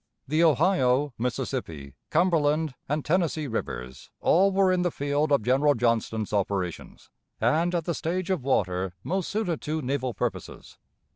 The 0.27 0.43
Ohio, 0.43 1.13
Mississippi, 1.19 1.93
Cumberland, 2.09 2.73
and 2.89 3.05
Tennessee 3.05 3.45
Rivers 3.45 4.09
all 4.19 4.51
were 4.51 4.71
in 4.71 4.81
the 4.81 4.89
field 4.89 5.31
of 5.31 5.43
General 5.43 5.75
Johnston's 5.75 6.33
operations, 6.33 7.11
and 7.39 7.75
at 7.75 7.85
the 7.85 7.93
stage 7.93 8.31
of 8.31 8.41
water 8.43 8.93
most 9.03 9.29
suited 9.29 9.61
to 9.61 9.79
naval 9.83 10.15
purposes. 10.15 10.79